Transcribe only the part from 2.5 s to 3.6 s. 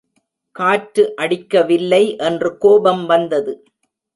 கோபம் வந்தது.